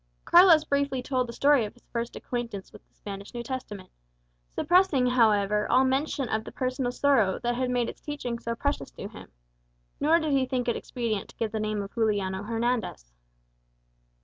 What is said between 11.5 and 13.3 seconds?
the name of Juliano Hernandez.